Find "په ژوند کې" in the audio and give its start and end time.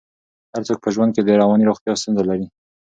0.81-1.21